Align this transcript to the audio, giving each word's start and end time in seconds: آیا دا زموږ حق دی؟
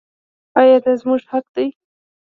آیا 0.59 0.77
دا 0.83 0.91
زموږ 1.01 1.21
حق 1.31 1.45
دی؟ 1.55 1.67